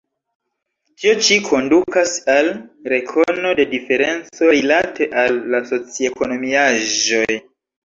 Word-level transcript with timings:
Tio 1.01 1.11
ĉi 1.27 1.35
kondukas 1.47 2.13
al 2.37 2.49
rekono 2.95 3.53
de 3.61 3.67
diferenco 3.75 4.49
rilate 4.57 5.11
al 5.27 5.39
la 5.55 5.63
soci-ekonomiaĵoj. 5.71 7.41